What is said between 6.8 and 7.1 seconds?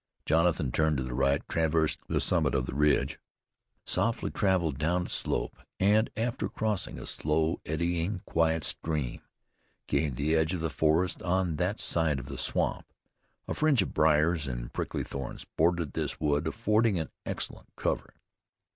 a